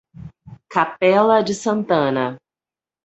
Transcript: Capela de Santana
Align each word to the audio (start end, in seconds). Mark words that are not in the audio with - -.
Capela 0.67 1.43
de 1.43 1.53
Santana 1.53 2.39